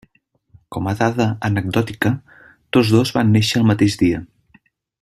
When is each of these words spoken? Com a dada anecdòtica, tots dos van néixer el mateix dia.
Com 0.75 0.87
a 0.91 0.93
dada 1.01 1.27
anecdòtica, 1.49 2.13
tots 2.77 2.95
dos 2.95 3.13
van 3.19 3.31
néixer 3.37 3.61
el 3.61 3.69
mateix 3.73 3.99
dia. 4.05 4.23